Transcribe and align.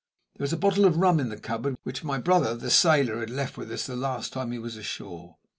There 0.35 0.43
was 0.43 0.51
a 0.51 0.57
bottle 0.57 0.85
of 0.85 0.97
rum 0.97 1.19
in 1.19 1.29
the 1.29 1.37
cupboard, 1.37 1.75
which 1.83 2.03
my 2.03 2.17
brother 2.17 2.55
the 2.55 2.71
sailor 2.71 3.19
had 3.19 3.29
left 3.29 3.55
with 3.55 3.71
us 3.71 3.85
the 3.85 3.95
last 3.95 4.33
time 4.33 4.51
he 4.51 4.57
was 4.57 4.75
ashore. 4.75 5.37